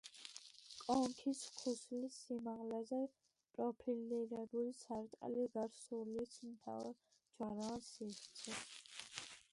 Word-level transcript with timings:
კონქის 0.83 1.41
ქუსლის 1.57 2.15
სიმაღლეზე 2.21 3.01
პროფილირებული 3.59 4.73
სარტყელი 4.79 5.47
გარს 5.59 5.85
უვლის 6.01 6.35
მთავარ 6.51 6.93
ჯვაროვან 7.03 7.89
სივრცეს. 7.93 8.67